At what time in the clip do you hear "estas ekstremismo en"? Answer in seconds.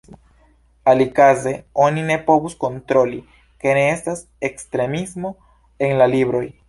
3.91-5.95